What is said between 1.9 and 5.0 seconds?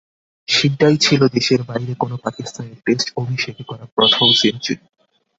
কোনো পাকিস্তানির টেস্ট অভিষেকে করা প্রথম সেঞ্চুরি।